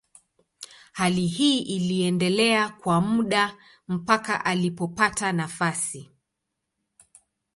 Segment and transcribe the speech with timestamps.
[0.91, 3.57] Hali hii iliendelea kwa muda
[3.87, 6.09] mpaka alipopata nafasi.